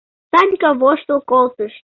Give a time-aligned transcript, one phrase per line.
[0.31, 1.73] —Санька воштыл колтыш.